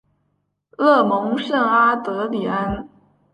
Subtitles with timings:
[0.79, 2.89] 勒蒙圣阿德里安。